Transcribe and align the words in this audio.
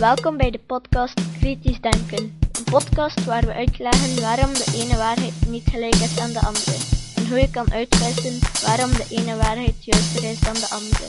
Welkom 0.00 0.36
bij 0.36 0.50
de 0.50 0.60
podcast 0.66 1.20
Kritisch 1.38 1.80
Denken. 1.80 2.38
Een 2.52 2.64
podcast 2.64 3.24
waar 3.24 3.46
we 3.46 3.52
uitleggen 3.52 4.20
waarom 4.20 4.52
de 4.52 4.72
ene 4.74 4.96
waarheid 4.96 5.32
niet 5.48 5.68
gelijk 5.70 5.94
is 5.94 6.18
aan 6.18 6.32
de 6.32 6.40
andere. 6.40 6.76
En 7.16 7.28
hoe 7.28 7.38
je 7.38 7.50
kan 7.50 7.72
uitwissen 7.72 8.38
waarom 8.66 8.90
de 8.90 9.06
ene 9.10 9.36
waarheid 9.36 9.84
juister 9.84 10.24
is 10.30 10.40
dan 10.40 10.54
de 10.54 10.68
andere. 10.70 11.06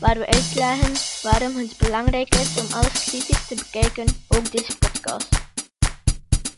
Waar 0.00 0.18
we 0.18 0.26
uitleggen 0.26 0.92
waarom 1.22 1.56
het 1.56 1.74
belangrijk 1.78 2.34
is 2.34 2.60
om 2.60 2.66
alles 2.72 3.04
kritisch 3.04 3.46
te 3.46 3.54
bekijken, 3.54 4.04
ook 4.28 4.52
deze 4.52 4.76
podcast. 4.78 5.28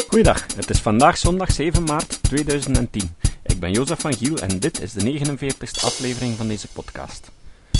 Goeiedag, 0.08 0.46
het 0.56 0.70
is 0.70 0.80
vandaag 0.80 1.18
zondag 1.18 1.52
7 1.52 1.84
maart 1.84 2.22
2010. 2.22 3.16
Ik 3.42 3.60
ben 3.60 3.72
Jozef 3.72 4.00
van 4.00 4.14
Giel 4.14 4.36
en 4.36 4.58
dit 4.58 4.80
is 4.80 4.92
de 4.92 5.20
49ste 5.20 5.84
aflevering 5.84 6.36
van 6.36 6.48
deze 6.48 6.68
podcast. 6.68 7.30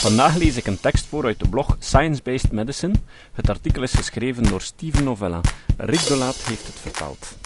Vandaag 0.03 0.37
lees 0.37 0.57
ik 0.57 0.67
een 0.67 0.81
tekst 0.81 1.07
voor 1.07 1.25
uit 1.25 1.39
de 1.39 1.49
blog 1.49 1.77
Science 1.79 2.23
Based 2.23 2.53
Medicine. 2.53 2.95
Het 3.33 3.49
artikel 3.49 3.83
is 3.83 3.93
geschreven 3.93 4.43
door 4.43 4.61
Steven 4.61 5.05
Novella. 5.05 5.41
Rick 5.77 6.07
Dolaat 6.07 6.37
heeft 6.37 6.67
het 6.67 6.75
vertaald. 6.75 7.37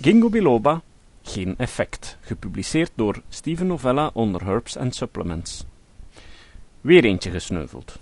Ginkgo 0.00 0.28
biloba, 0.28 0.80
geen 1.22 1.54
effect. 1.58 2.16
Gepubliceerd 2.20 2.90
door 2.94 3.22
Steven 3.28 3.66
Novella 3.66 4.10
onder 4.12 4.46
Herbs 4.46 4.76
and 4.76 4.94
Supplements. 4.94 5.64
Weer 6.80 7.04
eentje 7.04 7.30
gesneuveld. 7.30 7.98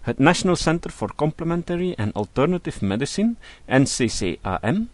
Het 0.00 0.18
National 0.18 0.56
Center 0.56 0.90
for 0.90 1.14
Complementary 1.14 1.94
and 1.96 2.14
Alternative 2.14 2.84
Medicine, 2.84 3.34
NCCAM, 3.66 4.88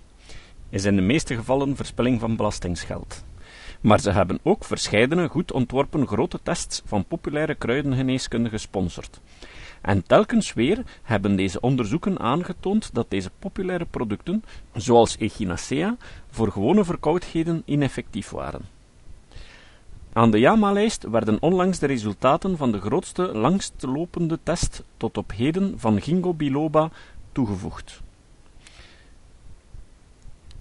is 0.69 0.85
in 0.85 0.97
de 0.97 1.03
meeste 1.03 1.35
gevallen 1.35 1.77
verspilling 1.77 2.21
van 2.21 2.37
belastingsgeld. 2.37 3.23
Maar 3.83 4.01
ze 4.01 4.11
hebben 4.11 4.39
ook 4.43 4.65
verscheidene 4.65 5.29
goed 5.29 5.53
ontworpen 5.53 6.07
grote 6.07 6.39
tests 6.43 6.83
van 6.85 7.05
populaire 7.05 7.55
kruidengeneeskunde 7.55 8.49
gesponsord. 8.49 9.21
En 9.81 10.07
telkens 10.07 10.53
weer 10.53 10.83
hebben 11.03 11.37
deze 11.37 11.61
onderzoeken 11.61 12.19
aangetoond 12.19 12.95
dat 12.95 13.07
deze 13.09 13.31
populaire 13.39 13.85
producten, 13.85 14.45
zoals 14.75 15.17
Echinacea, 15.17 15.97
voor 16.31 16.53
gewone 16.53 16.85
verkoudheden 16.85 17.63
ineffectief 17.65 18.31
waren. 18.31 18.63
Aan 20.13 20.31
de 20.31 20.39
JAMA-lijst 20.39 21.03
werden 21.03 21.43
onlangs 21.43 21.79
de 21.79 21.87
resultaten 21.87 22.57
van 22.57 22.73
de 22.73 22.81
grootste 22.81 23.23
langstlopende 23.23 24.39
test 24.43 24.83
tot 24.97 25.17
op 25.17 25.33
heden 25.37 25.75
van 25.79 26.01
Ginkgo 26.01 26.35
biloba 26.35 26.91
toegevoegd. 27.33 28.01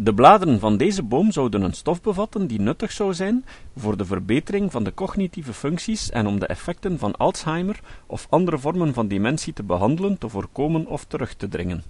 De 0.03 0.13
bladeren 0.13 0.59
van 0.59 0.77
deze 0.77 1.03
boom 1.03 1.31
zouden 1.31 1.61
een 1.61 1.73
stof 1.73 2.01
bevatten 2.01 2.47
die 2.47 2.59
nuttig 2.59 2.91
zou 2.91 3.13
zijn 3.13 3.45
voor 3.75 3.97
de 3.97 4.05
verbetering 4.05 4.71
van 4.71 4.83
de 4.83 4.93
cognitieve 4.93 5.53
functies 5.53 6.09
en 6.09 6.27
om 6.27 6.39
de 6.39 6.45
effecten 6.45 6.99
van 6.99 7.15
Alzheimer 7.15 7.79
of 8.07 8.27
andere 8.29 8.57
vormen 8.57 8.93
van 8.93 9.07
dementie 9.07 9.53
te 9.53 9.63
behandelen, 9.63 10.17
te 10.17 10.29
voorkomen 10.29 10.85
of 10.87 11.05
terug 11.05 11.33
te 11.33 11.47
dringen. 11.47 11.83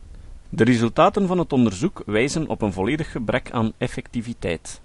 De 0.50 0.64
resultaten 0.64 1.28
van 1.28 1.38
het 1.38 1.54
onderzoek 1.54 2.04
wijzen 2.06 2.48
op 2.48 2.62
een 2.62 2.74
volledig 2.74 3.12
gebrek 3.12 3.52
aan 3.52 3.72
effectiviteit. 3.78 4.82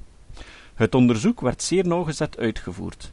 Het 0.75 0.95
onderzoek 0.95 1.41
werd 1.41 1.63
zeer 1.63 1.87
nauwgezet 1.87 2.39
uitgevoerd 2.39 3.13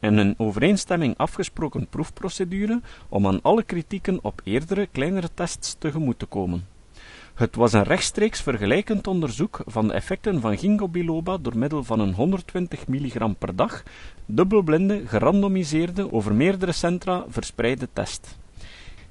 en 0.00 0.16
een 0.16 0.34
overeenstemming 0.36 1.16
afgesproken 1.16 1.86
proefprocedure 1.86 2.80
om 3.08 3.26
aan 3.26 3.42
alle 3.42 3.62
kritieken 3.62 4.18
op 4.22 4.40
eerdere 4.44 4.88
kleinere 4.92 5.28
tests 5.34 5.76
tegemoet 5.78 6.18
te 6.18 6.26
komen. 6.26 6.77
Het 7.38 7.56
was 7.56 7.72
een 7.72 7.82
rechtstreeks 7.82 8.40
vergelijkend 8.42 9.06
onderzoek 9.06 9.60
van 9.66 9.88
de 9.88 9.92
effecten 9.92 10.40
van 10.40 10.58
ginkgo 10.58 10.88
biloba 10.88 11.36
door 11.36 11.56
middel 11.56 11.84
van 11.84 12.00
een 12.00 12.14
120 12.14 12.86
mg 12.86 13.38
per 13.38 13.56
dag, 13.56 13.82
dubbelblinde, 14.26 15.02
gerandomiseerde, 15.06 16.12
over 16.12 16.34
meerdere 16.34 16.72
centra 16.72 17.24
verspreide 17.28 17.88
test. 17.92 18.38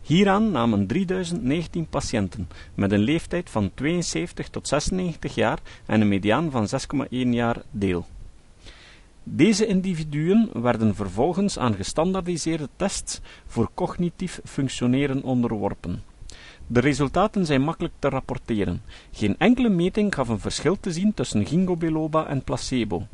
Hieraan 0.01 0.51
namen 0.51 0.87
3019 0.87 1.87
patiënten 1.87 2.47
met 2.75 2.91
een 2.91 2.99
leeftijd 2.99 3.49
van 3.49 3.71
72 3.73 4.49
tot 4.49 4.67
96 4.67 5.35
jaar 5.35 5.59
en 5.85 6.01
een 6.01 6.07
mediaan 6.07 6.51
van 6.51 6.67
6,1 7.05 7.07
jaar 7.09 7.61
deel. 7.71 8.05
Deze 9.23 9.65
individuen 9.65 10.49
werden 10.53 10.95
vervolgens 10.95 11.59
aan 11.59 11.75
gestandaardiseerde 11.75 12.69
tests 12.75 13.21
voor 13.45 13.69
cognitief 13.73 14.39
functioneren 14.43 15.23
onderworpen. 15.23 16.15
De 16.69 16.79
resultaten 16.79 17.45
zijn 17.45 17.61
makkelijk 17.61 17.93
te 17.99 18.09
rapporteren. 18.09 18.81
Geen 19.11 19.35
enkele 19.37 19.69
meting 19.69 20.15
gaf 20.15 20.27
een 20.27 20.39
verschil 20.39 20.77
te 20.79 20.91
zien 20.91 21.13
tussen 21.13 21.45
ginkgo 21.45 21.75
biloba 21.75 22.27
en 22.27 22.43
placebo. 22.43 23.07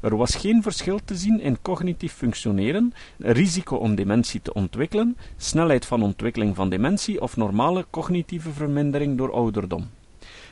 Er 0.00 0.16
was 0.16 0.34
geen 0.34 0.62
verschil 0.62 0.98
te 1.04 1.16
zien 1.16 1.40
in 1.40 1.62
cognitief 1.62 2.12
functioneren, 2.12 2.92
risico 3.18 3.76
om 3.76 3.94
dementie 3.94 4.42
te 4.42 4.54
ontwikkelen, 4.54 5.16
snelheid 5.36 5.86
van 5.86 6.02
ontwikkeling 6.02 6.56
van 6.56 6.68
dementie 6.68 7.20
of 7.20 7.36
normale 7.36 7.86
cognitieve 7.90 8.52
vermindering 8.52 9.18
door 9.18 9.32
ouderdom. 9.32 9.88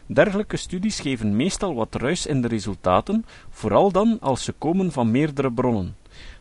Dergelijke 0.06 0.56
studies 0.56 1.00
geven 1.00 1.36
meestal 1.36 1.74
wat 1.74 1.94
ruis 1.94 2.26
in 2.26 2.42
de 2.42 2.48
resultaten, 2.48 3.24
vooral 3.50 3.92
dan 3.92 4.18
als 4.20 4.44
ze 4.44 4.52
komen 4.52 4.92
van 4.92 5.10
meerdere 5.10 5.52
bronnen. 5.52 5.99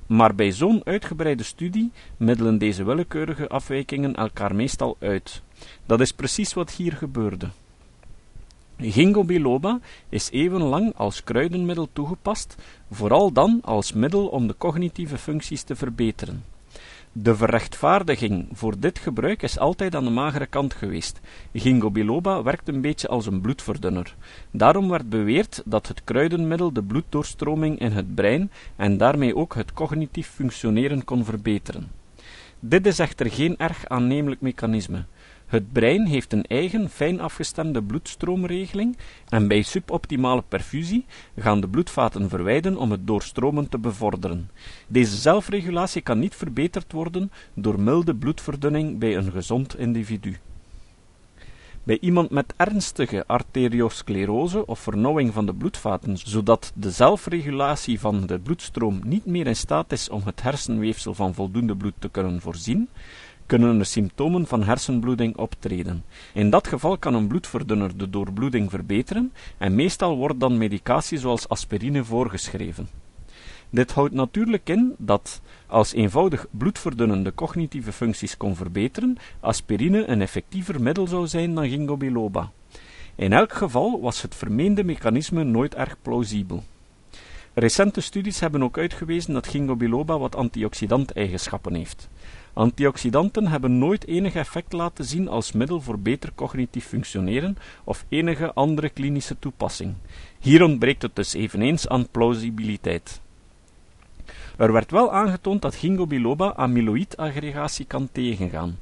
Maar 0.09 0.35
bij 0.35 0.51
zo'n 0.51 0.81
uitgebreide 0.85 1.43
studie 1.43 1.91
middelen 2.17 2.57
deze 2.57 2.83
willekeurige 2.83 3.47
afwijkingen 3.47 4.15
elkaar 4.15 4.55
meestal 4.55 4.97
uit. 4.99 5.41
Dat 5.85 5.99
is 5.99 6.11
precies 6.11 6.53
wat 6.53 6.71
hier 6.71 6.93
gebeurde. 6.93 7.49
Ginkgo 8.77 9.23
biloba 9.23 9.79
is 10.09 10.31
eeuwenlang 10.31 10.95
als 10.95 11.23
kruidenmiddel 11.23 11.89
toegepast, 11.93 12.55
vooral 12.91 13.31
dan 13.31 13.59
als 13.63 13.93
middel 13.93 14.27
om 14.27 14.47
de 14.47 14.55
cognitieve 14.57 15.17
functies 15.17 15.63
te 15.63 15.75
verbeteren. 15.75 16.43
De 17.11 17.35
verrechtvaardiging 17.35 18.47
voor 18.51 18.79
dit 18.79 18.99
gebruik 18.99 19.41
is 19.41 19.59
altijd 19.59 19.95
aan 19.95 20.03
de 20.03 20.09
magere 20.09 20.45
kant 20.45 20.73
geweest. 20.73 21.19
Ginkgo 21.53 21.91
biloba 21.91 22.43
werkt 22.43 22.67
een 22.67 22.81
beetje 22.81 23.07
als 23.07 23.25
een 23.25 23.41
bloedverdunner. 23.41 24.15
Daarom 24.51 24.89
werd 24.89 25.09
beweerd 25.09 25.61
dat 25.65 25.87
het 25.87 26.03
kruidenmiddel 26.03 26.73
de 26.73 26.83
bloeddoorstroming 26.83 27.79
in 27.79 27.91
het 27.91 28.15
brein 28.15 28.51
en 28.75 28.97
daarmee 28.97 29.35
ook 29.35 29.55
het 29.55 29.73
cognitief 29.73 30.27
functioneren 30.27 31.03
kon 31.03 31.25
verbeteren. 31.25 31.91
Dit 32.59 32.85
is 32.85 32.99
echter 32.99 33.31
geen 33.31 33.57
erg 33.57 33.87
aannemelijk 33.87 34.41
mechanisme. 34.41 35.05
Het 35.49 35.71
brein 35.71 36.05
heeft 36.05 36.33
een 36.33 36.45
eigen 36.45 36.89
fijn 36.89 37.19
afgestemde 37.19 37.83
bloedstroomregeling 37.83 38.97
en 39.29 39.47
bij 39.47 39.61
suboptimale 39.61 40.43
perfusie 40.47 41.05
gaan 41.37 41.61
de 41.61 41.67
bloedvaten 41.67 42.29
verwijden 42.29 42.77
om 42.77 42.91
het 42.91 43.07
doorstromen 43.07 43.69
te 43.69 43.77
bevorderen. 43.77 44.49
Deze 44.87 45.15
zelfregulatie 45.15 46.01
kan 46.01 46.19
niet 46.19 46.35
verbeterd 46.35 46.91
worden 46.91 47.31
door 47.53 47.79
milde 47.79 48.15
bloedverdunning 48.15 48.99
bij 48.99 49.17
een 49.17 49.31
gezond 49.31 49.77
individu. 49.77 50.37
Bij 51.83 51.97
iemand 52.01 52.29
met 52.29 52.53
ernstige 52.57 53.23
arteriosclerose 53.27 54.65
of 54.65 54.79
vernauwing 54.79 55.33
van 55.33 55.45
de 55.45 55.53
bloedvaten, 55.53 56.17
zodat 56.17 56.71
de 56.75 56.91
zelfregulatie 56.91 57.99
van 57.99 58.25
de 58.25 58.39
bloedstroom 58.39 59.01
niet 59.03 59.25
meer 59.25 59.47
in 59.47 59.55
staat 59.55 59.91
is 59.91 60.09
om 60.09 60.21
het 60.25 60.41
hersenweefsel 60.41 61.13
van 61.13 61.33
voldoende 61.33 61.75
bloed 61.75 61.93
te 61.99 62.09
kunnen 62.09 62.41
voorzien, 62.41 62.89
kunnen 63.49 63.79
er 63.79 63.85
symptomen 63.85 64.47
van 64.47 64.63
hersenbloeding 64.63 65.37
optreden. 65.37 66.03
In 66.33 66.49
dat 66.49 66.67
geval 66.67 66.97
kan 66.97 67.13
een 67.13 67.27
bloedverdunner 67.27 67.97
de 67.97 68.09
doorbloeding 68.09 68.69
verbeteren 68.69 69.33
en 69.57 69.75
meestal 69.75 70.17
wordt 70.17 70.39
dan 70.39 70.57
medicatie 70.57 71.17
zoals 71.17 71.49
aspirine 71.49 72.03
voorgeschreven. 72.03 72.89
Dit 73.69 73.91
houdt 73.91 74.13
natuurlijk 74.13 74.69
in 74.69 74.95
dat, 74.97 75.41
als 75.67 75.93
eenvoudig 75.93 76.45
bloedverdunnende 76.51 77.33
cognitieve 77.33 77.91
functies 77.91 78.37
kon 78.37 78.55
verbeteren, 78.55 79.17
aspirine 79.39 80.07
een 80.07 80.21
effectiever 80.21 80.81
middel 80.81 81.07
zou 81.07 81.27
zijn 81.27 81.55
dan 81.55 81.69
ginkgo 81.69 81.97
biloba. 81.97 82.51
In 83.15 83.33
elk 83.33 83.53
geval 83.53 84.01
was 84.01 84.21
het 84.21 84.35
vermeende 84.35 84.83
mechanisme 84.83 85.43
nooit 85.43 85.75
erg 85.75 85.95
plausibel. 86.01 86.63
Recente 87.53 88.01
studies 88.01 88.39
hebben 88.39 88.63
ook 88.63 88.77
uitgewezen 88.77 89.33
dat 89.33 89.47
ginkgo 89.47 89.75
biloba 89.75 90.19
wat 90.19 90.35
antioxidant-eigenschappen 90.35 91.73
heeft. 91.73 92.09
Antioxidanten 92.53 93.47
hebben 93.47 93.77
nooit 93.77 94.07
enig 94.07 94.35
effect 94.35 94.73
laten 94.73 95.05
zien 95.05 95.27
als 95.27 95.51
middel 95.51 95.81
voor 95.81 95.99
beter 95.99 96.31
cognitief 96.35 96.85
functioneren 96.85 97.57
of 97.83 98.05
enige 98.09 98.53
andere 98.53 98.89
klinische 98.89 99.39
toepassing. 99.39 99.93
Hier 100.39 100.63
ontbreekt 100.63 101.01
het 101.01 101.15
dus 101.15 101.33
eveneens 101.33 101.87
aan 101.87 102.09
plausibiliteit. 102.11 103.21
Er 104.57 104.71
werd 104.71 104.91
wel 104.91 105.13
aangetoond 105.13 105.61
dat 105.61 105.75
ginkgo 105.75 106.07
biloba 106.07 106.47
amyloïdaggregatie 106.47 107.85
kan 107.85 108.09
tegengaan. 108.11 108.77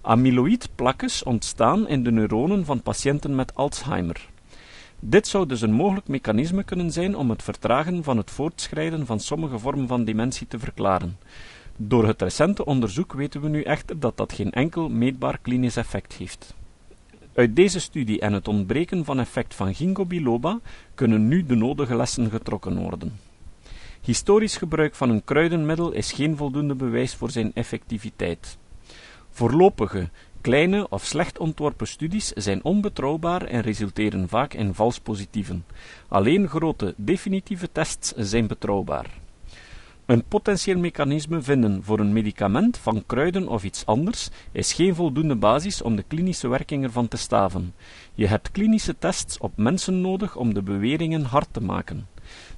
Amyloïdplakjes 0.00 1.22
ontstaan 1.22 1.88
in 1.88 2.02
de 2.02 2.10
neuronen 2.10 2.64
van 2.64 2.82
patiënten 2.82 3.34
met 3.34 3.54
Alzheimer. 3.54 4.28
Dit 5.00 5.26
zou 5.26 5.46
dus 5.46 5.60
een 5.60 5.72
mogelijk 5.72 6.08
mechanisme 6.08 6.64
kunnen 6.64 6.92
zijn 6.92 7.16
om 7.16 7.30
het 7.30 7.42
vertragen 7.42 8.04
van 8.04 8.16
het 8.16 8.30
voortschrijden 8.30 9.06
van 9.06 9.20
sommige 9.20 9.58
vormen 9.58 9.88
van 9.88 10.04
dementie 10.04 10.46
te 10.46 10.58
verklaren. 10.58 11.18
Door 11.76 12.06
het 12.06 12.22
recente 12.22 12.64
onderzoek 12.64 13.12
weten 13.12 13.40
we 13.40 13.48
nu 13.48 13.62
echter 13.62 14.00
dat 14.00 14.16
dat 14.16 14.32
geen 14.32 14.52
enkel 14.52 14.88
meetbaar 14.88 15.38
klinisch 15.42 15.76
effect 15.76 16.12
heeft. 16.12 16.54
Uit 17.34 17.56
deze 17.56 17.80
studie 17.80 18.20
en 18.20 18.32
het 18.32 18.48
ontbreken 18.48 19.04
van 19.04 19.18
effect 19.18 19.54
van 19.54 19.74
ginkgo 19.74 20.04
biloba 20.04 20.60
kunnen 20.94 21.28
nu 21.28 21.46
de 21.46 21.54
nodige 21.54 21.96
lessen 21.96 22.30
getrokken 22.30 22.78
worden. 22.78 23.18
Historisch 24.00 24.56
gebruik 24.56 24.94
van 24.94 25.10
een 25.10 25.24
kruidenmiddel 25.24 25.92
is 25.92 26.12
geen 26.12 26.36
voldoende 26.36 26.74
bewijs 26.74 27.14
voor 27.14 27.30
zijn 27.30 27.50
effectiviteit. 27.54 28.58
Voorlopige 29.30 30.08
Kleine 30.46 30.86
of 30.88 31.04
slecht 31.04 31.38
ontworpen 31.38 31.86
studies 31.86 32.28
zijn 32.28 32.64
onbetrouwbaar 32.64 33.42
en 33.42 33.60
resulteren 33.60 34.28
vaak 34.28 34.54
in 34.54 34.74
vals 34.74 34.98
positieven. 35.00 35.64
Alleen 36.08 36.48
grote, 36.48 36.94
definitieve 36.96 37.72
tests 37.72 38.12
zijn 38.16 38.46
betrouwbaar. 38.46 39.06
Een 40.04 40.24
potentieel 40.28 40.78
mechanisme 40.78 41.42
vinden 41.42 41.84
voor 41.84 42.00
een 42.00 42.12
medicament 42.12 42.78
van 42.78 43.02
kruiden 43.06 43.48
of 43.48 43.64
iets 43.64 43.86
anders 43.86 44.28
is 44.52 44.72
geen 44.72 44.94
voldoende 44.94 45.36
basis 45.36 45.82
om 45.82 45.96
de 45.96 46.04
klinische 46.08 46.48
werking 46.48 46.84
ervan 46.84 47.08
te 47.08 47.16
staven. 47.16 47.74
Je 48.14 48.26
hebt 48.26 48.50
klinische 48.50 48.98
tests 48.98 49.38
op 49.38 49.52
mensen 49.56 50.00
nodig 50.00 50.36
om 50.36 50.54
de 50.54 50.62
beweringen 50.62 51.24
hard 51.24 51.48
te 51.50 51.60
maken. 51.60 52.06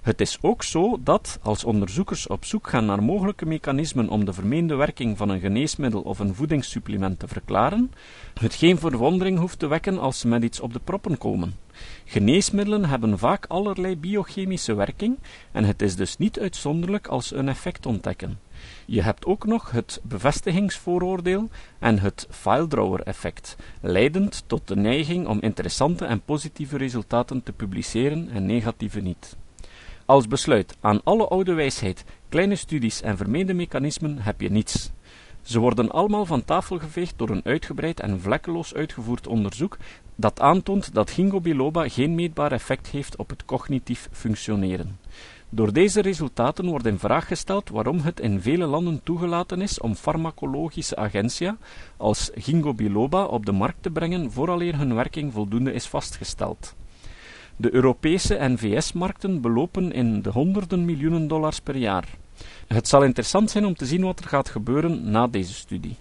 Het 0.00 0.20
is 0.20 0.38
ook 0.40 0.62
zo 0.62 0.98
dat, 1.02 1.38
als 1.42 1.64
onderzoekers 1.64 2.26
op 2.26 2.44
zoek 2.44 2.68
gaan 2.68 2.86
naar 2.86 3.02
mogelijke 3.02 3.46
mechanismen 3.46 4.08
om 4.08 4.24
de 4.24 4.32
vermeende 4.32 4.74
werking 4.74 5.16
van 5.16 5.28
een 5.28 5.40
geneesmiddel 5.40 6.00
of 6.00 6.18
een 6.18 6.34
voedingssupplement 6.34 7.18
te 7.18 7.28
verklaren, 7.28 7.92
het 8.40 8.54
geen 8.54 8.78
verwondering 8.78 9.38
hoeft 9.38 9.58
te 9.58 9.66
wekken 9.66 9.98
als 9.98 10.18
ze 10.18 10.28
met 10.28 10.42
iets 10.42 10.60
op 10.60 10.72
de 10.72 10.80
proppen 10.84 11.18
komen. 11.18 11.54
Geneesmiddelen 12.04 12.84
hebben 12.84 13.18
vaak 13.18 13.46
allerlei 13.46 13.96
biochemische 13.96 14.74
werking 14.74 15.18
en 15.52 15.64
het 15.64 15.82
is 15.82 15.96
dus 15.96 16.16
niet 16.16 16.40
uitzonderlijk 16.40 17.06
als 17.06 17.28
ze 17.28 17.36
een 17.36 17.48
effect 17.48 17.86
ontdekken. 17.86 18.38
Je 18.86 19.02
hebt 19.02 19.26
ook 19.26 19.46
nog 19.46 19.70
het 19.70 20.00
bevestigingsvooroordeel 20.02 21.48
en 21.78 21.98
het 21.98 22.26
filedrawer-effect, 22.30 23.56
leidend 23.80 24.44
tot 24.46 24.68
de 24.68 24.76
neiging 24.76 25.26
om 25.26 25.38
interessante 25.40 26.04
en 26.04 26.20
positieve 26.20 26.76
resultaten 26.76 27.42
te 27.42 27.52
publiceren 27.52 28.28
en 28.30 28.46
negatieve 28.46 29.00
niet. 29.00 29.36
Als 30.08 30.28
besluit 30.28 30.76
aan 30.80 31.00
alle 31.04 31.28
oude 31.28 31.52
wijsheid, 31.52 32.04
kleine 32.28 32.56
studies 32.56 33.02
en 33.02 33.16
vermeende 33.16 33.54
mechanismen 33.54 34.18
heb 34.18 34.40
je 34.40 34.50
niets. 34.50 34.90
Ze 35.42 35.58
worden 35.58 35.90
allemaal 35.90 36.26
van 36.26 36.44
tafel 36.44 36.78
geveegd 36.78 37.14
door 37.16 37.30
een 37.30 37.44
uitgebreid 37.44 38.00
en 38.00 38.20
vlekkeloos 38.20 38.74
uitgevoerd 38.74 39.26
onderzoek 39.26 39.76
dat 40.14 40.40
aantoont 40.40 40.94
dat 40.94 41.10
ginkgo 41.10 41.40
biloba 41.40 41.88
geen 41.88 42.14
meetbaar 42.14 42.52
effect 42.52 42.86
heeft 42.86 43.16
op 43.16 43.30
het 43.30 43.44
cognitief 43.44 44.08
functioneren. 44.12 44.98
Door 45.48 45.72
deze 45.72 46.00
resultaten 46.00 46.66
wordt 46.66 46.86
in 46.86 46.98
vraag 46.98 47.26
gesteld 47.26 47.68
waarom 47.68 48.00
het 48.00 48.20
in 48.20 48.40
vele 48.40 48.66
landen 48.66 49.00
toegelaten 49.02 49.60
is 49.60 49.80
om 49.80 49.94
farmacologische 49.94 50.96
agentia 50.96 51.56
als 51.96 52.30
ginkgo 52.34 52.74
biloba 52.74 53.24
op 53.24 53.46
de 53.46 53.52
markt 53.52 53.82
te 53.82 53.90
brengen 53.90 54.32
vooraleer 54.32 54.78
hun 54.78 54.94
werking 54.94 55.32
voldoende 55.32 55.72
is 55.72 55.86
vastgesteld. 55.86 56.74
De 57.60 57.74
Europese 57.74 58.36
en 58.36 58.58
VS-markten 58.58 59.40
belopen 59.40 59.92
in 59.92 60.22
de 60.22 60.30
honderden 60.30 60.84
miljoenen 60.84 61.28
dollars 61.28 61.60
per 61.60 61.76
jaar. 61.76 62.08
Het 62.66 62.88
zal 62.88 63.02
interessant 63.02 63.50
zijn 63.50 63.64
om 63.64 63.74
te 63.74 63.86
zien 63.86 64.02
wat 64.02 64.18
er 64.18 64.28
gaat 64.28 64.48
gebeuren 64.48 65.10
na 65.10 65.26
deze 65.26 65.54
studie. 65.54 65.96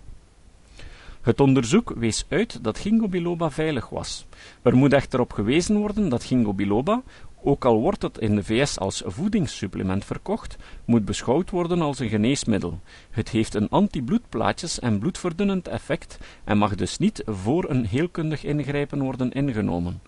Het 1.21 1.39
onderzoek 1.39 1.93
wees 1.95 2.25
uit 2.29 2.63
dat 2.63 2.77
ginkgo 2.79 3.07
biloba 3.07 3.51
veilig 3.51 3.89
was. 3.89 4.25
Er 4.61 4.75
moet 4.75 4.93
echter 4.93 5.19
op 5.19 5.33
gewezen 5.33 5.77
worden 5.77 6.09
dat 6.09 6.23
ginkgo 6.23 6.53
biloba, 6.53 7.01
ook 7.43 7.65
al 7.65 7.79
wordt 7.79 8.01
het 8.01 8.17
in 8.17 8.35
de 8.35 8.43
VS 8.43 8.79
als 8.79 9.01
voedingssupplement 9.05 10.05
verkocht, 10.05 10.57
moet 10.85 11.05
beschouwd 11.05 11.49
worden 11.49 11.81
als 11.81 11.99
een 11.99 12.09
geneesmiddel. 12.09 12.79
Het 13.09 13.29
heeft 13.29 13.53
een 13.53 13.69
anti-bloedplaatjes 13.69 14.79
en 14.79 14.99
bloedverdunnend 14.99 15.67
effect 15.67 16.17
en 16.43 16.57
mag 16.57 16.75
dus 16.75 16.97
niet 16.97 17.21
voor 17.25 17.69
een 17.69 17.85
heelkundig 17.85 18.43
ingrijpen 18.43 18.99
worden 18.99 19.31
ingenomen. 19.31 20.01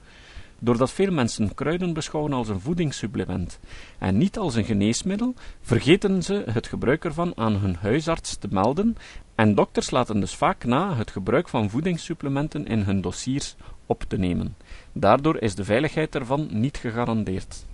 Doordat 0.59 0.91
veel 0.91 1.11
mensen 1.11 1.53
kruiden 1.53 1.93
beschouwen 1.93 2.33
als 2.33 2.49
een 2.49 2.59
voedingssupplement 2.59 3.59
en 3.99 4.17
niet 4.17 4.37
als 4.37 4.55
een 4.55 4.65
geneesmiddel, 4.65 5.33
vergeten 5.61 6.23
ze 6.23 6.43
het 6.51 6.67
gebruik 6.67 7.05
ervan 7.05 7.31
aan 7.35 7.55
hun 7.55 7.75
huisarts 7.75 8.35
te 8.35 8.47
melden 8.51 8.97
en 9.35 9.55
dokters 9.55 9.91
laten 9.91 10.19
dus 10.19 10.35
vaak 10.35 10.63
na 10.65 10.95
het 10.95 11.11
gebruik 11.11 11.49
van 11.49 11.69
voedingssupplementen 11.69 12.65
in 12.65 12.79
hun 12.79 13.01
dossiers 13.01 13.55
op 13.85 14.03
te 14.07 14.17
nemen. 14.17 14.55
Daardoor 14.93 15.37
is 15.37 15.55
de 15.55 15.63
veiligheid 15.63 16.15
ervan 16.15 16.47
niet 16.51 16.77
gegarandeerd. 16.77 17.65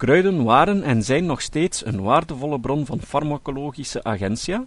Kruiden 0.00 0.44
waren 0.44 0.82
en 0.82 1.02
zijn 1.02 1.26
nog 1.26 1.40
steeds 1.40 1.84
een 1.86 2.02
waardevolle 2.02 2.60
bron 2.60 2.86
van 2.86 3.00
farmacologische 3.00 4.04
agentia, 4.04 4.64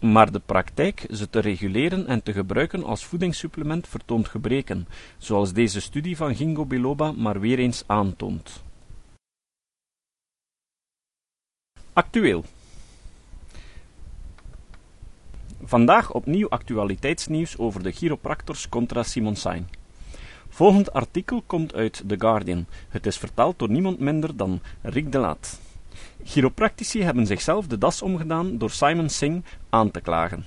maar 0.00 0.32
de 0.32 0.40
praktijk 0.46 1.06
ze 1.10 1.30
te 1.30 1.38
reguleren 1.38 2.06
en 2.06 2.22
te 2.22 2.32
gebruiken 2.32 2.84
als 2.84 3.04
voedingssupplement 3.04 3.88
vertoont 3.88 4.28
gebreken, 4.28 4.88
zoals 5.18 5.52
deze 5.52 5.80
studie 5.80 6.16
van 6.16 6.34
Ginkgo 6.34 6.66
biloba 6.66 7.12
maar 7.12 7.40
weer 7.40 7.58
eens 7.58 7.84
aantoont. 7.86 8.62
Actueel 11.92 12.44
Vandaag 15.64 16.12
opnieuw 16.12 16.48
actualiteitsnieuws 16.48 17.58
over 17.58 17.82
de 17.82 17.92
chiropractors 17.92 18.68
contra 18.68 19.02
Simon 19.02 19.36
Sain. 19.36 19.75
Volgend 20.56 20.92
artikel 20.92 21.42
komt 21.46 21.74
uit 21.74 22.02
The 22.06 22.14
Guardian. 22.18 22.66
Het 22.88 23.06
is 23.06 23.18
vertaald 23.18 23.58
door 23.58 23.70
niemand 23.70 23.98
minder 23.98 24.36
dan 24.36 24.60
Rick 24.82 25.12
de 25.12 25.18
Laat. 25.18 25.60
Chiropractici 26.24 27.02
hebben 27.02 27.26
zichzelf 27.26 27.66
de 27.66 27.78
das 27.78 28.02
omgedaan 28.02 28.58
door 28.58 28.70
Simon 28.70 29.08
Singh 29.08 29.46
aan 29.68 29.90
te 29.90 30.00
klagen. 30.00 30.44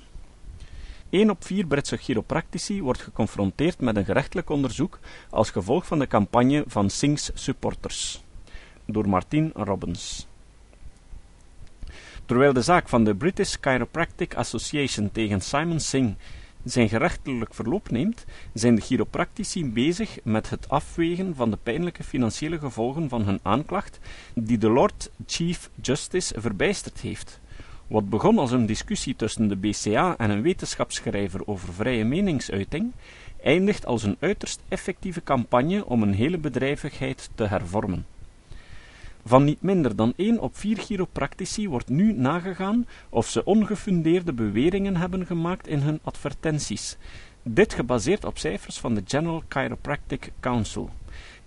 1 1.10 1.30
op 1.30 1.44
4 1.44 1.66
Britse 1.66 1.96
chiropractici 1.96 2.82
wordt 2.82 3.00
geconfronteerd 3.00 3.80
met 3.80 3.96
een 3.96 4.04
gerechtelijk 4.04 4.50
onderzoek 4.50 4.98
als 5.30 5.50
gevolg 5.50 5.86
van 5.86 5.98
de 5.98 6.06
campagne 6.06 6.64
van 6.66 6.90
Singh's 6.90 7.30
supporters. 7.34 8.22
Door 8.84 9.08
Martin 9.08 9.50
Robbins. 9.54 10.26
Terwijl 12.26 12.52
de 12.52 12.62
zaak 12.62 12.88
van 12.88 13.04
de 13.04 13.14
British 13.14 13.56
Chiropractic 13.60 14.34
Association 14.34 15.10
tegen 15.12 15.40
Simon 15.40 15.80
Singh 15.80 16.16
zijn 16.64 16.88
gerechtelijk 16.88 17.54
verloop 17.54 17.90
neemt, 17.90 18.24
zijn 18.52 18.74
de 18.74 18.80
chiropractici 18.80 19.70
bezig 19.70 20.18
met 20.24 20.50
het 20.50 20.68
afwegen 20.68 21.34
van 21.34 21.50
de 21.50 21.58
pijnlijke 21.62 22.04
financiële 22.04 22.58
gevolgen 22.58 23.08
van 23.08 23.22
hun 23.22 23.40
aanklacht, 23.42 23.98
die 24.34 24.58
de 24.58 24.70
Lord 24.70 25.10
Chief 25.26 25.70
Justice 25.80 26.40
verbijsterd 26.40 27.00
heeft. 27.00 27.40
Wat 27.86 28.08
begon 28.08 28.38
als 28.38 28.50
een 28.50 28.66
discussie 28.66 29.16
tussen 29.16 29.48
de 29.48 29.56
BCA 29.56 30.16
en 30.16 30.30
een 30.30 30.42
wetenschapsschrijver 30.42 31.46
over 31.46 31.72
vrije 31.72 32.04
meningsuiting, 32.04 32.92
eindigt 33.42 33.86
als 33.86 34.02
een 34.02 34.16
uiterst 34.20 34.60
effectieve 34.68 35.22
campagne 35.22 35.86
om 35.86 36.02
een 36.02 36.14
hele 36.14 36.38
bedrijvigheid 36.38 37.30
te 37.34 37.44
hervormen. 37.44 38.06
Van 39.24 39.44
niet 39.44 39.62
minder 39.62 39.96
dan 39.96 40.12
1 40.16 40.40
op 40.40 40.56
4 40.56 40.76
chiropractici 40.76 41.68
wordt 41.68 41.88
nu 41.88 42.12
nagegaan 42.12 42.86
of 43.08 43.28
ze 43.28 43.44
ongefundeerde 43.44 44.32
beweringen 44.32 44.96
hebben 44.96 45.26
gemaakt 45.26 45.66
in 45.66 45.78
hun 45.78 46.00
advertenties. 46.02 46.96
Dit 47.42 47.74
gebaseerd 47.74 48.24
op 48.24 48.38
cijfers 48.38 48.78
van 48.78 48.94
de 48.94 49.02
General 49.04 49.42
Chiropractic 49.48 50.32
Council. 50.40 50.90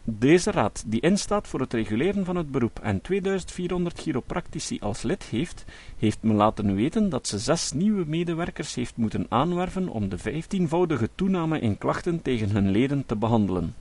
Deze 0.06 0.51
raad, 0.51 0.84
die 0.88 1.01
instaat 1.01 1.48
voor 1.48 1.60
het 1.60 1.74
reguleren 1.74 2.25
van 2.25 2.36
het 2.36 2.51
beroep 2.51 2.80
en 2.80 3.01
2400 3.01 4.00
chiropractici 4.00 4.77
als 4.80 5.01
lid 5.01 5.24
heeft, 5.24 5.65
heeft 5.98 6.18
me 6.22 6.34
laten 6.34 6.75
weten 6.75 7.10
dat 7.10 7.27
ze 7.27 7.39
zes 7.39 7.72
nieuwe 7.72 8.06
medewerkers 8.08 8.75
heeft 8.75 8.98
moeten 8.98 9.25
aanwerven 9.30 9.88
om 9.88 10.10
de 10.10 10.18
vijftienvoudige 10.18 11.10
toename 11.15 11.60
in 11.60 11.77
klachten 11.77 12.22
tegen 12.22 12.50
hun 12.50 12.72
leden 12.72 13.06
te 13.06 13.15
behandelen. 13.15 13.75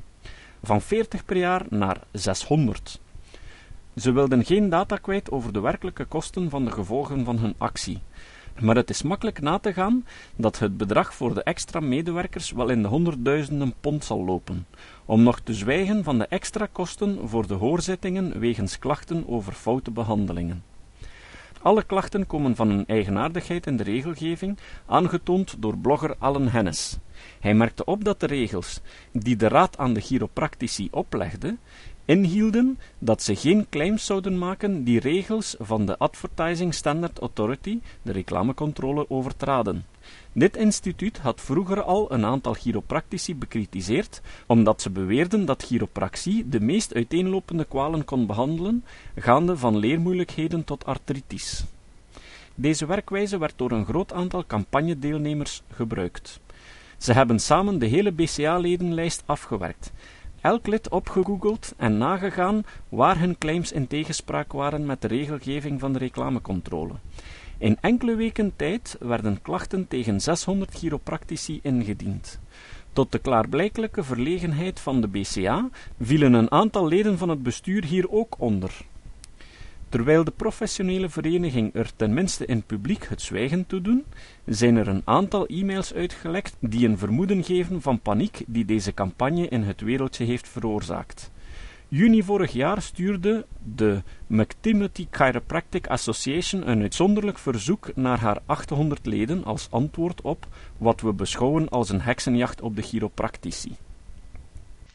Van 0.63 0.81
40 0.81 1.25
per 1.25 1.37
jaar 1.37 1.67
naar 1.69 2.01
600. 2.13 3.01
Ze 3.97 4.13
wilden 4.13 4.45
geen 4.45 4.69
data 4.69 4.97
kwijt 4.97 5.31
over 5.31 5.53
de 5.53 5.61
werkelijke 5.61 6.05
kosten 6.05 6.51
van 6.51 6.65
de 6.65 6.71
gevolgen 6.71 7.25
van 7.25 7.39
hun 7.39 7.55
actie. 7.59 7.99
Maar 8.61 8.77
het 8.77 8.91
is 8.91 9.03
makkelijk 9.03 9.41
na 9.41 9.59
te 9.59 9.73
gaan 9.73 10.07
dat 10.37 10.59
het 10.59 10.77
bedrag 10.77 11.15
voor 11.15 11.35
de 11.35 11.43
extra 11.43 11.81
medewerkers 11.81 12.51
wel 12.51 12.69
in 12.69 12.83
de 12.83 12.89
honderdduizenden 12.89 13.75
pond 13.81 14.05
zal 14.05 14.25
lopen, 14.25 14.67
om 15.05 15.23
nog 15.23 15.41
te 15.41 15.55
zwijgen 15.55 16.05
van 16.05 16.19
de 16.19 16.27
extra 16.27 16.69
kosten 16.73 17.29
voor 17.29 17.47
de 17.47 17.55
hoorzittingen 17.55 18.39
wegens 18.41 18.79
klachten 18.79 19.29
over 19.29 19.53
foute 19.53 19.91
behandelingen. 19.91 20.63
Alle 21.63 21.83
klachten 21.83 22.27
komen 22.27 22.57
van 22.57 22.71
een 22.71 22.87
eigenaardigheid 22.87 23.67
in 23.67 23.77
de 23.77 23.83
regelgeving, 23.83 24.59
aangetoond 24.87 25.55
door 25.59 25.77
blogger 25.77 26.15
Allen 26.19 26.49
Hennis. 26.49 26.99
Hij 27.41 27.55
merkte 27.55 27.85
op 27.85 28.05
dat 28.05 28.21
de 28.21 28.27
regels, 28.27 28.81
die 29.13 29.37
de 29.37 29.49
raad 29.49 29.79
aan 29.79 29.93
de 29.93 30.01
chiropractici 30.01 30.89
oplegde, 30.91 31.57
inhielden 32.05 32.79
dat 32.99 33.23
ze 33.23 33.37
geen 33.37 33.67
claims 33.71 34.07
zouden 34.07 34.39
maken 34.39 34.85
die 34.85 35.01
regels 35.01 35.55
van 35.59 35.87
de 35.87 35.99
Advertising 35.99 36.75
Standard 36.75 37.19
Authority, 37.19 37.79
de 38.03 38.13
reclamecontrole, 38.13 39.11
overtraden. 39.11 39.85
Dit 40.33 40.57
instituut 40.57 41.19
had 41.19 41.41
vroeger 41.41 41.83
al 41.83 42.13
een 42.13 42.25
aantal 42.25 42.55
chiropractici 42.55 43.37
bekritiseerd, 43.37 44.21
omdat 44.47 44.83
ze 44.83 44.91
beweerden 44.91 45.45
dat 45.45 45.63
chiropractie 45.63 46.49
de 46.49 46.61
meest 46.61 46.95
uiteenlopende 46.95 47.65
kwalen 47.65 48.05
kon 48.05 48.27
behandelen, 48.27 48.85
gaande 49.17 49.57
van 49.57 49.77
leermoeilijkheden 49.77 50.65
tot 50.65 50.85
artritis. 50.85 51.65
Deze 52.55 52.87
werkwijze 52.87 53.39
werd 53.39 53.53
door 53.57 53.71
een 53.71 53.85
groot 53.85 54.13
aantal 54.13 54.45
campagnedeelnemers 54.47 55.63
gebruikt. 55.71 56.41
Ze 56.97 57.13
hebben 57.13 57.39
samen 57.39 57.79
de 57.79 57.87
hele 57.87 58.13
BCA-ledenlijst 58.13 59.23
afgewerkt 59.27 59.93
elk 60.43 60.67
lid 60.67 60.89
opgegoogeld 60.89 61.75
en 61.77 61.99
nagegaan 61.99 62.65
waar 62.89 63.19
hun 63.19 63.39
claims 63.39 63.73
in 63.73 63.87
tegenspraak 63.87 64.53
waren 64.53 64.87
met 64.87 65.03
de 65.03 65.09
regelgeving 65.09 65.81
van 65.81 65.93
de 65.93 65.99
reclamecontrole. 65.99 66.95
In 67.59 67.77
enkele 67.81 68.15
weken 68.15 68.53
tijd 68.57 68.97
werden 69.01 69.43
klachten 69.43 69.89
tegen 69.89 70.21
600 70.21 70.75
chiropractici 70.75 71.61
ingediend. 71.63 72.41
Tot 72.93 73.13
de 73.13 73.19
klaarblijkelijke 73.19 74.03
verlegenheid 74.03 74.81
van 74.81 75.01
de 75.01 75.09
BCA 75.09 75.69
vielen 76.01 76.33
een 76.33 76.51
aantal 76.51 76.89
leden 76.89 77.19
van 77.19 77.29
het 77.29 77.43
bestuur 77.43 77.85
hier 77.85 78.11
ook 78.11 78.35
onder. 78.39 78.85
Terwijl 79.93 80.25
de 80.25 80.31
professionele 80.31 81.09
vereniging 81.09 81.75
er 81.75 81.97
tenminste 81.97 82.47
in 82.47 82.63
publiek 82.63 83.07
het 83.09 83.23
zwijgen 83.23 83.67
toe 83.67 83.81
doen, 83.81 84.05
zijn 84.47 84.77
er 84.77 84.89
een 84.89 85.03
aantal 85.05 85.47
e-mails 85.47 85.95
uitgelekt 85.95 86.57
die 86.61 86.89
een 86.89 86.99
vermoeden 86.99 87.45
geven 87.45 87.83
van 87.83 88.01
paniek 88.01 88.43
die 88.47 88.65
deze 88.65 88.95
campagne 88.95 89.49
in 89.49 89.63
het 89.63 89.81
wereldje 89.81 90.25
heeft 90.25 90.49
veroorzaakt. 90.49 91.31
Juni 91.89 92.23
vorig 92.23 92.53
jaar 92.53 92.83
stuurde 92.83 93.47
de 93.75 94.03
McTimothy 94.27 95.07
Chiropractic 95.11 95.87
Association 95.87 96.69
een 96.69 96.81
uitzonderlijk 96.81 97.39
verzoek 97.39 97.91
naar 97.95 98.21
haar 98.21 98.39
800 98.47 99.07
leden 99.07 99.45
als 99.45 99.69
antwoord 99.71 100.21
op 100.21 100.47
wat 100.79 101.01
we 101.01 101.13
beschouwen 101.13 101.69
als 101.69 101.89
een 101.89 102.01
heksenjacht 102.01 102.61
op 102.61 102.77
de 102.77 102.83
chiropractici. 102.83 103.77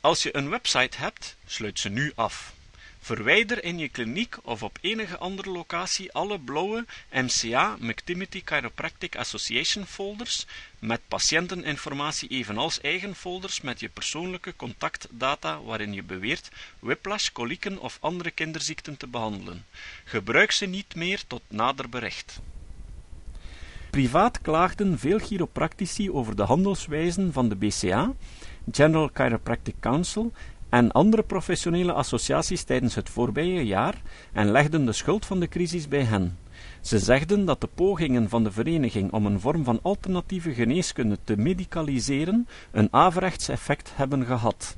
Als 0.02 0.24
je 0.24 0.36
een 0.38 0.50
website 0.50 0.98
hebt, 0.98 1.38
sluit 1.46 1.80
ze 1.80 1.90
nu 1.90 2.12
af. 2.16 2.57
Verwijder 3.00 3.64
in 3.64 3.78
je 3.78 3.90
kliniek 3.90 4.38
of 4.44 4.64
op 4.64 4.78
enige 4.82 5.18
andere 5.18 5.50
locatie 5.50 6.12
alle 6.12 6.40
blauwe 6.40 6.86
MCA 7.12 7.76
McTimothy 7.80 8.42
Chiropractic 8.46 9.16
Association 9.16 9.86
folders 9.86 10.46
met 10.80 11.02
patiënteninformatie 11.08 12.30
evenals 12.30 12.82
eigen 12.82 13.16
folders 13.16 13.62
met 13.62 13.80
je 13.80 13.90
persoonlijke 13.90 14.56
contactdata 14.56 15.62
waarin 15.62 15.94
je 15.94 16.04
beweert 16.04 16.50
whiplash, 16.80 17.30
kolieken 17.30 17.80
of 17.80 17.98
andere 18.02 18.32
kinderziekten 18.32 18.98
te 18.98 19.08
behandelen. 19.08 19.66
Gebruik 20.04 20.52
ze 20.52 20.66
niet 20.66 20.96
meer 20.96 21.22
tot 21.28 21.42
nader 21.48 21.90
bericht. 21.90 22.40
Privaat 23.90 24.42
klaagden 24.42 25.00
veel 25.00 25.20
chiropractici 25.20 26.12
over 26.12 26.36
de 26.36 26.44
handelswijzen 26.44 27.34
van 27.34 27.50
de 27.50 27.56
BCA, 27.56 28.14
General 28.72 29.10
Chiropractic 29.14 29.76
Council 29.80 30.34
en 30.70 30.92
andere 30.92 31.24
professionele 31.24 31.94
associaties 31.94 32.64
tijdens 32.64 32.96
het 32.96 33.10
voorbije 33.10 33.66
jaar 33.66 34.02
en 34.34 34.52
legden 34.52 34.86
de 34.86 34.92
schuld 34.92 35.26
van 35.26 35.40
de 35.40 35.48
crisis 35.48 35.88
bij 35.88 36.04
hen. 36.04 36.38
Ze 36.82 37.00
zegden 37.00 37.46
dat 37.46 37.62
de 37.62 37.70
pogingen 37.76 38.30
van 38.30 38.44
de 38.44 38.52
vereniging 38.52 39.12
om 39.12 39.26
een 39.26 39.40
vorm 39.40 39.64
van 39.64 39.80
alternatieve 39.82 40.54
geneeskunde 40.54 41.18
te 41.24 41.38
medicaliseren 41.38 42.48
een 42.72 42.88
averechts 42.92 43.48
effect 43.48 43.92
hebben 43.96 44.26
gehad. 44.26 44.78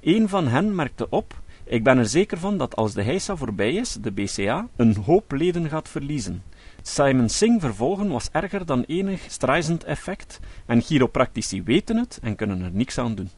Een 0.00 0.28
van 0.28 0.48
hen 0.48 0.74
merkte 0.74 1.08
op: 1.10 1.40
Ik 1.64 1.84
ben 1.84 1.98
er 1.98 2.06
zeker 2.06 2.38
van 2.38 2.58
dat 2.58 2.76
als 2.76 2.92
de 2.92 3.02
heisa 3.02 3.36
voorbij 3.36 3.72
is, 3.72 3.92
de 3.92 4.12
BCA, 4.12 4.68
een 4.76 4.96
hoop 4.96 5.32
leden 5.32 5.68
gaat 5.68 5.88
verliezen. 5.88 6.42
Simon 6.82 7.28
Singh 7.28 7.60
vervolgen 7.60 8.08
was 8.08 8.28
erger 8.32 8.66
dan 8.66 8.84
enig 8.86 9.20
Streisand 9.28 9.84
effect 9.84 10.40
en 10.66 10.80
chiropractici 10.80 11.62
weten 11.62 11.96
het 11.96 12.18
en 12.22 12.36
kunnen 12.36 12.62
er 12.62 12.72
niks 12.72 12.98
aan 12.98 13.14
doen. 13.14 13.30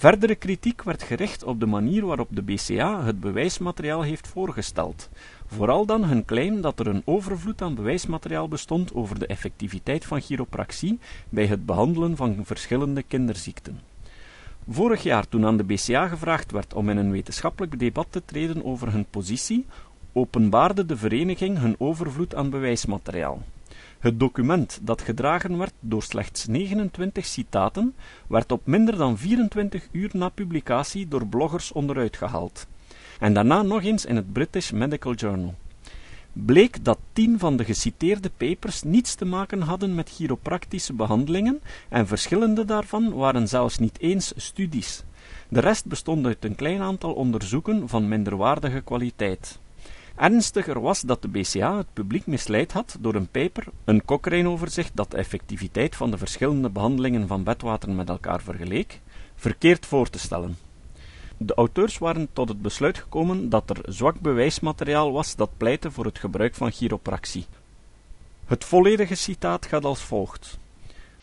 Verdere 0.00 0.34
kritiek 0.34 0.82
werd 0.82 1.02
gericht 1.02 1.42
op 1.44 1.60
de 1.60 1.66
manier 1.66 2.06
waarop 2.06 2.28
de 2.30 2.42
BCA 2.42 3.04
het 3.04 3.20
bewijsmateriaal 3.20 4.02
heeft 4.02 4.28
voorgesteld, 4.28 5.08
vooral 5.46 5.86
dan 5.86 6.04
hun 6.04 6.24
claim 6.24 6.60
dat 6.60 6.80
er 6.80 6.86
een 6.86 7.02
overvloed 7.04 7.62
aan 7.62 7.74
bewijsmateriaal 7.74 8.48
bestond 8.48 8.94
over 8.94 9.18
de 9.18 9.26
effectiviteit 9.26 10.04
van 10.04 10.20
chiropractie 10.20 10.98
bij 11.28 11.46
het 11.46 11.66
behandelen 11.66 12.16
van 12.16 12.36
verschillende 12.42 13.02
kinderziekten. 13.02 13.80
Vorig 14.68 15.02
jaar, 15.02 15.28
toen 15.28 15.46
aan 15.46 15.56
de 15.56 15.64
BCA 15.64 16.08
gevraagd 16.08 16.52
werd 16.52 16.74
om 16.74 16.88
in 16.88 16.96
een 16.96 17.10
wetenschappelijk 17.10 17.78
debat 17.78 18.06
te 18.10 18.22
treden 18.24 18.64
over 18.64 18.92
hun 18.92 19.06
positie, 19.10 19.66
openbaarde 20.12 20.86
de 20.86 20.96
vereniging 20.96 21.58
hun 21.58 21.74
overvloed 21.78 22.34
aan 22.34 22.50
bewijsmateriaal. 22.50 23.42
Het 24.00 24.20
document, 24.20 24.78
dat 24.82 25.02
gedragen 25.02 25.58
werd 25.58 25.72
door 25.80 26.02
slechts 26.02 26.46
29 26.46 27.26
citaten, 27.26 27.94
werd 28.26 28.52
op 28.52 28.66
minder 28.66 28.96
dan 28.96 29.18
24 29.18 29.88
uur 29.92 30.10
na 30.12 30.28
publicatie 30.28 31.08
door 31.08 31.26
bloggers 31.26 31.72
onderuit 31.72 32.16
gehaald. 32.16 32.66
En 33.18 33.32
daarna 33.34 33.62
nog 33.62 33.82
eens 33.82 34.04
in 34.04 34.16
het 34.16 34.32
British 34.32 34.70
Medical 34.70 35.14
Journal. 35.14 35.54
Bleek 36.32 36.84
dat 36.84 36.98
tien 37.12 37.38
van 37.38 37.56
de 37.56 37.64
geciteerde 37.64 38.30
papers 38.36 38.82
niets 38.82 39.14
te 39.14 39.24
maken 39.24 39.60
hadden 39.60 39.94
met 39.94 40.10
chiropractische 40.10 40.92
behandelingen 40.92 41.60
en 41.88 42.06
verschillende 42.06 42.64
daarvan 42.64 43.12
waren 43.12 43.48
zelfs 43.48 43.78
niet 43.78 44.00
eens 44.00 44.32
studies. 44.36 45.02
De 45.48 45.60
rest 45.60 45.86
bestond 45.86 46.26
uit 46.26 46.44
een 46.44 46.54
klein 46.54 46.80
aantal 46.80 47.12
onderzoeken 47.12 47.88
van 47.88 48.08
minderwaardige 48.08 48.80
kwaliteit. 48.80 49.58
Ernstiger 50.20 50.80
was 50.80 51.00
dat 51.00 51.22
de 51.22 51.28
BCA 51.28 51.76
het 51.76 51.92
publiek 51.92 52.26
misleid 52.26 52.72
had 52.72 52.96
door 53.00 53.14
een 53.14 53.28
paper, 53.28 53.66
een 53.84 54.04
Cochrane-overzicht 54.04 54.96
dat 54.96 55.10
de 55.10 55.16
effectiviteit 55.16 55.96
van 55.96 56.10
de 56.10 56.18
verschillende 56.18 56.70
behandelingen 56.70 57.26
van 57.26 57.42
bedwater 57.42 57.90
met 57.90 58.08
elkaar 58.08 58.40
vergeleek, 58.40 59.00
verkeerd 59.34 59.86
voor 59.86 60.10
te 60.10 60.18
stellen. 60.18 60.56
De 61.36 61.54
auteurs 61.54 61.98
waren 61.98 62.28
tot 62.32 62.48
het 62.48 62.62
besluit 62.62 62.98
gekomen 62.98 63.48
dat 63.48 63.70
er 63.70 63.92
zwak 63.92 64.20
bewijsmateriaal 64.20 65.12
was 65.12 65.36
dat 65.36 65.50
pleitte 65.56 65.90
voor 65.90 66.04
het 66.04 66.18
gebruik 66.18 66.54
van 66.54 66.70
chiropractie. 66.70 67.46
Het 68.44 68.64
volledige 68.64 69.14
citaat 69.14 69.66
gaat 69.66 69.84
als 69.84 70.00
volgt. 70.00 70.58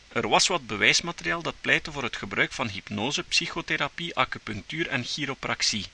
Er 0.07 0.27
was 0.27 0.47
wat 0.47 0.67
bewijsmateriaal 0.67 1.41
dat 1.41 1.61
pleitte 1.61 1.91
voor 1.91 2.03
het 2.03 2.15
gebruik 2.15 2.51
van 2.51 2.67
hypnose, 2.67 3.23
psychotherapie, 3.23 4.15
acupunctuur 4.15 4.87
en 4.87 5.03
chiropractie, 5.03 5.85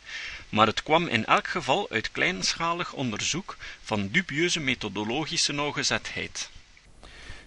maar 0.50 0.68
het 0.68 0.84
kwam 0.84 1.08
in 1.08 1.26
elk 1.26 1.48
geval 1.48 1.90
uit 1.90 2.12
kleinschalig 2.12 2.94
onderzoek 2.94 3.58
van 3.82 4.08
dubieuze 4.08 4.60
methodologische 4.60 5.54
nauwgezetheid. 5.54 6.50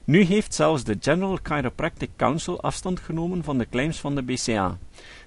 Nu 0.05 0.23
heeft 0.23 0.55
zelfs 0.55 0.85
de 0.85 0.97
General 1.01 1.39
Chiropractic 1.43 2.11
Council 2.17 2.61
afstand 2.61 3.01
genomen 3.01 3.45
van 3.45 3.59
de 3.59 3.69
claims 3.69 3.99
van 3.99 4.15
de 4.15 4.23
BCA, 4.23 4.79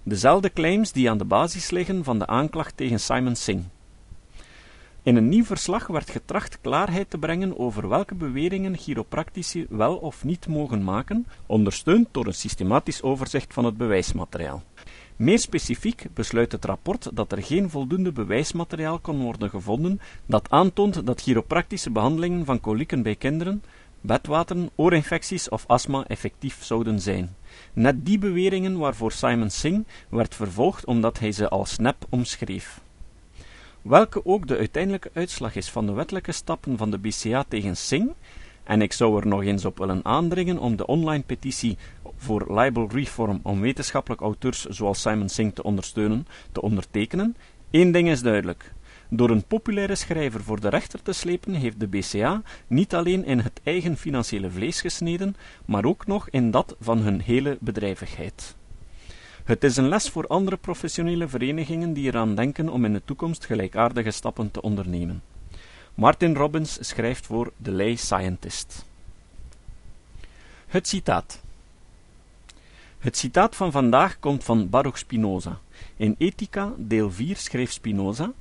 dezelfde 0.03 0.53
claims 0.53 0.91
die 0.91 1.09
aan 1.09 1.17
de 1.17 1.25
basis 1.25 1.69
liggen 1.69 2.03
van 2.03 2.19
de 2.19 2.27
aanklacht 2.27 2.77
tegen 2.77 2.99
Simon 2.99 3.35
Singh. 3.35 3.65
In 5.09 5.15
een 5.15 5.29
nieuw 5.29 5.43
verslag 5.43 5.87
werd 5.87 6.09
getracht 6.09 6.61
klaarheid 6.61 7.09
te 7.09 7.17
brengen 7.17 7.59
over 7.59 7.89
welke 7.89 8.15
beweringen 8.15 8.77
chiropractici 8.77 9.65
wel 9.69 9.95
of 9.95 10.23
niet 10.23 10.47
mogen 10.47 10.83
maken, 10.83 11.27
ondersteund 11.45 12.07
door 12.11 12.25
een 12.25 12.33
systematisch 12.33 13.01
overzicht 13.01 13.53
van 13.53 13.65
het 13.65 13.77
bewijsmateriaal. 13.77 14.63
Meer 15.15 15.39
specifiek 15.39 16.05
besluit 16.13 16.51
het 16.51 16.65
rapport 16.65 17.09
dat 17.13 17.31
er 17.31 17.43
geen 17.43 17.69
voldoende 17.69 18.11
bewijsmateriaal 18.11 18.99
kon 18.99 19.21
worden 19.21 19.49
gevonden 19.49 20.01
dat 20.25 20.49
aantoont 20.49 21.05
dat 21.05 21.21
chiropractische 21.21 21.89
behandelingen 21.89 22.45
van 22.45 22.59
kolieken 22.59 23.01
bij 23.01 23.15
kinderen, 23.15 23.63
bedwateren, 24.01 24.69
oorinfecties 24.75 25.49
of 25.49 25.63
astma 25.67 26.05
effectief 26.07 26.63
zouden 26.63 26.99
zijn. 26.99 27.35
Net 27.73 28.05
die 28.05 28.17
beweringen 28.17 28.77
waarvoor 28.77 29.11
Simon 29.11 29.49
Singh 29.49 29.87
werd 30.09 30.35
vervolgd 30.35 30.85
omdat 30.85 31.19
hij 31.19 31.31
ze 31.31 31.49
als 31.49 31.77
nep 31.77 32.05
omschreef. 32.09 32.81
Welke 33.81 34.25
ook 34.25 34.47
de 34.47 34.57
uiteindelijke 34.57 35.09
uitslag 35.13 35.55
is 35.55 35.69
van 35.69 35.85
de 35.85 35.91
wettelijke 35.91 36.31
stappen 36.31 36.77
van 36.77 36.91
de 36.91 36.97
BCA 36.97 37.43
tegen 37.47 37.77
Singh, 37.77 38.11
en 38.63 38.81
ik 38.81 38.93
zou 38.93 39.21
er 39.21 39.27
nog 39.27 39.43
eens 39.43 39.65
op 39.65 39.77
willen 39.77 40.05
aandringen 40.05 40.57
om 40.57 40.75
de 40.75 40.85
online 40.85 41.23
petitie 41.23 41.77
voor 42.17 42.59
libel 42.59 42.89
reform 42.91 43.39
om 43.43 43.61
wetenschappelijk 43.61 44.21
auteurs 44.21 44.65
zoals 44.65 45.01
Simon 45.01 45.29
Singh 45.29 45.55
te 45.55 45.63
ondersteunen, 45.63 46.27
te 46.51 46.61
ondertekenen. 46.61 47.35
Eén 47.71 47.91
ding 47.91 48.09
is 48.09 48.21
duidelijk. 48.21 48.73
Door 49.09 49.29
een 49.29 49.43
populaire 49.43 49.95
schrijver 49.95 50.43
voor 50.43 50.59
de 50.59 50.69
rechter 50.69 51.01
te 51.01 51.13
slepen, 51.13 51.53
heeft 51.53 51.79
de 51.79 51.87
BCA 51.87 52.41
niet 52.67 52.93
alleen 52.93 53.25
in 53.25 53.39
het 53.39 53.61
eigen 53.63 53.97
financiële 53.97 54.51
vlees 54.51 54.81
gesneden, 54.81 55.35
maar 55.65 55.85
ook 55.85 56.07
nog 56.07 56.29
in 56.29 56.51
dat 56.51 56.75
van 56.79 56.97
hun 56.97 57.21
hele 57.21 57.57
bedrijvigheid. 57.59 58.55
Het 59.49 59.63
is 59.63 59.77
een 59.77 59.87
les 59.87 60.09
voor 60.09 60.27
andere 60.27 60.57
professionele 60.57 61.27
verenigingen 61.27 61.93
die 61.93 62.05
eraan 62.05 62.35
denken 62.35 62.69
om 62.69 62.85
in 62.85 62.93
de 62.93 63.01
toekomst 63.05 63.45
gelijkaardige 63.45 64.11
stappen 64.11 64.51
te 64.51 64.61
ondernemen. 64.61 65.21
Martin 65.93 66.35
Robbins 66.35 66.77
schrijft 66.81 67.25
voor 67.25 67.51
The 67.61 67.71
Lay 67.71 67.95
Scientist. 67.95 68.85
Het 70.67 70.87
citaat. 70.87 71.41
Het 72.99 73.17
citaat 73.17 73.55
van 73.55 73.71
vandaag 73.71 74.19
komt 74.19 74.43
van 74.43 74.69
Baruch 74.69 74.97
Spinoza. 74.97 75.59
In 75.95 76.15
Ethica, 76.17 76.73
deel 76.77 77.11
4, 77.11 77.37
schreef 77.37 77.71
Spinoza: 77.71 78.31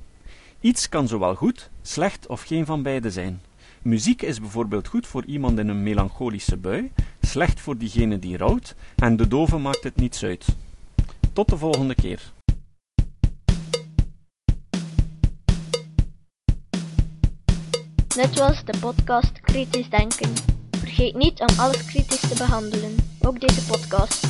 Iets 0.59 0.89
kan 0.89 1.07
zowel 1.07 1.35
goed, 1.35 1.69
slecht 1.81 2.27
of 2.27 2.41
geen 2.41 2.65
van 2.65 2.83
beide 2.83 3.11
zijn. 3.11 3.41
Muziek 3.81 4.21
is 4.21 4.39
bijvoorbeeld 4.39 4.87
goed 4.87 5.07
voor 5.07 5.25
iemand 5.25 5.59
in 5.59 5.67
een 5.67 5.83
melancholische 5.83 6.57
bui, 6.57 6.91
slecht 7.21 7.59
voor 7.59 7.77
diegene 7.77 8.19
die 8.19 8.37
rouwt, 8.37 8.75
en 8.95 9.17
de 9.17 9.27
dove 9.27 9.57
maakt 9.57 9.83
het 9.83 9.95
niets 9.95 10.23
uit. 10.23 10.45
Tot 11.39 11.49
de 11.49 11.57
volgende 11.57 11.95
keer. 11.95 12.33
Dit 18.07 18.39
was 18.39 18.65
de 18.65 18.77
podcast 18.79 19.41
Kritisch 19.41 19.89
Denken. 19.89 20.33
Vergeet 20.71 21.15
niet 21.15 21.39
om 21.39 21.59
alles 21.59 21.85
kritisch 21.85 22.29
te 22.29 22.35
behandelen, 22.37 22.95
ook 23.21 23.39
deze 23.39 23.65
podcast. 23.65 24.27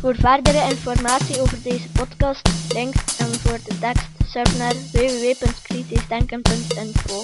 Voor 0.00 0.14
verdere 0.14 0.70
informatie 0.70 1.40
over 1.40 1.62
deze 1.62 1.92
podcast, 1.92 2.72
links 2.72 3.18
en 3.18 3.34
voor 3.34 3.58
de 3.64 3.78
tekst, 3.78 4.08
surf 4.24 4.58
naar 4.58 4.74
www.kritischdenken.info. 4.92 7.22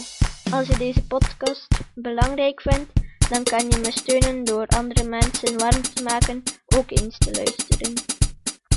Als 0.50 0.66
je 0.66 0.76
deze 0.78 1.06
podcast 1.06 1.66
belangrijk 1.94 2.60
vindt, 2.60 2.92
dan 3.30 3.42
kan 3.42 3.70
je 3.70 3.78
me 3.82 3.90
steunen 3.90 4.44
door 4.44 4.66
andere 4.66 5.08
mensen 5.08 5.58
warm 5.58 5.82
te 5.82 6.02
maken 6.02 6.42
ook 6.76 6.90
eens 6.90 7.18
te 7.18 7.32
luisteren. 7.32 8.11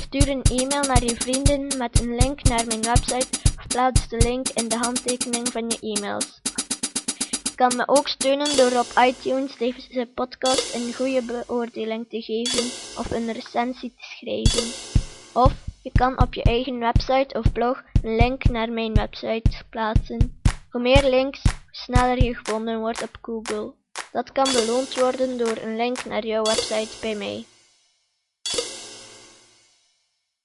Stuur 0.06 0.28
een 0.28 0.42
e-mail 0.42 0.82
naar 0.82 1.04
je 1.04 1.14
vrienden 1.16 1.78
met 1.78 2.00
een 2.00 2.16
link 2.16 2.42
naar 2.42 2.66
mijn 2.66 2.82
website 2.82 3.26
of 3.58 3.66
plaats 3.66 4.08
de 4.08 4.16
link 4.16 4.48
in 4.48 4.68
de 4.68 4.76
handtekening 4.76 5.48
van 5.48 5.70
je 5.70 5.78
e-mails. 5.80 6.40
Je 7.42 7.54
kan 7.54 7.76
me 7.76 7.88
ook 7.88 8.08
steunen 8.08 8.56
door 8.56 8.80
op 8.80 8.86
iTunes 8.98 9.56
deze 9.56 10.08
podcast 10.14 10.74
een 10.74 10.94
goede 10.94 11.22
beoordeling 11.22 12.08
te 12.08 12.22
geven 12.22 12.64
of 12.98 13.10
een 13.10 13.32
recensie 13.32 13.90
te 13.90 14.02
schrijven. 14.16 14.66
Of 15.32 15.52
je 15.82 15.90
kan 15.92 16.22
op 16.22 16.34
je 16.34 16.42
eigen 16.42 16.78
website 16.78 17.38
of 17.38 17.52
blog 17.52 17.82
een 18.02 18.16
link 18.16 18.44
naar 18.44 18.70
mijn 18.70 18.94
website 18.94 19.62
plaatsen. 19.70 20.40
Hoe 20.70 20.80
meer 20.80 21.08
links, 21.10 21.42
hoe 21.42 21.52
sneller 21.70 22.24
je 22.24 22.34
gevonden 22.34 22.80
wordt 22.80 23.02
op 23.02 23.18
Google. 23.22 23.72
Dat 24.12 24.32
kan 24.32 24.52
beloond 24.52 25.00
worden 25.00 25.38
door 25.38 25.56
een 25.62 25.76
link 25.76 26.04
naar 26.04 26.26
jouw 26.26 26.42
website 26.42 26.96
bij 27.00 27.14
mij. 27.14 27.44